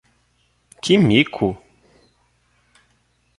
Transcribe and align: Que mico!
Que 0.83 0.95
mico! 0.97 1.49